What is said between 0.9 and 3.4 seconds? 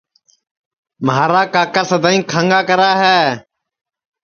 مھارا کاکا سدائیں کھانٚگا کرا ہے